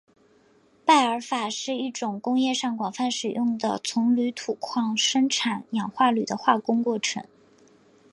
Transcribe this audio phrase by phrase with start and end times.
[0.83, 7.23] 拜耳法是一种工业上广泛使用的从铝土矿生产氧化铝的化工过程。